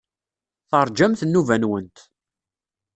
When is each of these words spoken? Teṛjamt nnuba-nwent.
Teṛjamt 0.69 1.21
nnuba-nwent. 1.25 1.97